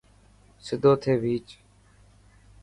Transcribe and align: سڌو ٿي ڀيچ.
سڌو 0.65 0.91
ٿي 1.01 1.13
ڀيچ. 1.21 1.47